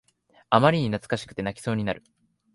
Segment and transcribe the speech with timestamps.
[0.49, 2.03] あまりに懐かしくて泣きそうになる